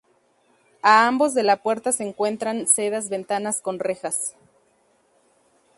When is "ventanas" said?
3.09-3.61